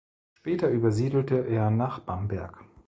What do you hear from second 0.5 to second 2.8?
übersiedelte er nach Bamberg.